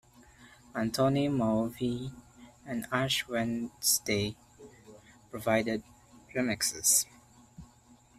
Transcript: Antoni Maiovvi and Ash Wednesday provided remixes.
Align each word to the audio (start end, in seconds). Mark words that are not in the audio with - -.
Antoni 0.73 1.29
Maiovvi 1.29 2.11
and 2.65 2.87
Ash 2.91 3.27
Wednesday 3.27 4.35
provided 5.29 5.83
remixes. 6.35 7.05